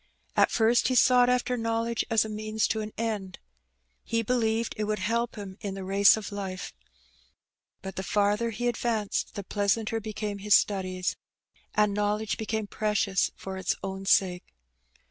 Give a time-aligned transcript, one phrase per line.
[0.35, 3.37] At first he sought after knowledge as a means to an end.
[4.03, 6.73] He believed that it would help him in the race of life.
[7.83, 11.17] But the farther he advanced the pleasanter became his studies,
[11.75, 14.55] and knowledge became precious for its own sake.